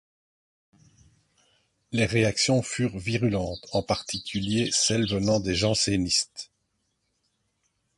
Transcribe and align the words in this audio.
Les 1.91 2.07
réactions 2.07 2.63
furent 2.63 2.97
virulentes, 2.97 3.67
en 3.71 3.83
particulier 3.83 4.71
celles 4.71 5.07
venant 5.07 5.39
des 5.39 5.53
Jansénistes. 5.53 6.49